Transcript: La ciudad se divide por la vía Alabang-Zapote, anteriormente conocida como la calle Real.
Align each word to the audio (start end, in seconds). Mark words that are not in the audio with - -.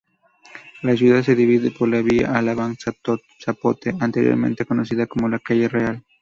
La 0.81 0.97
ciudad 0.97 1.21
se 1.21 1.35
divide 1.35 1.69
por 1.69 1.87
la 1.87 2.01
vía 2.01 2.33
Alabang-Zapote, 2.35 3.93
anteriormente 3.99 4.65
conocida 4.65 5.05
como 5.05 5.29
la 5.29 5.37
calle 5.37 5.67
Real. 5.67 6.03